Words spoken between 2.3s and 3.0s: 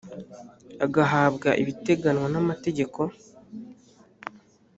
n amategeko